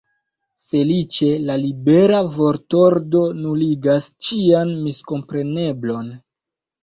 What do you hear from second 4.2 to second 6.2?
ĉian miskompreneblon.